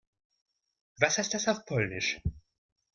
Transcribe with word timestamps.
Was 0.97 1.19
heißt 1.19 1.35
das 1.35 1.47
auf 1.47 1.63
Polnisch? 1.63 2.19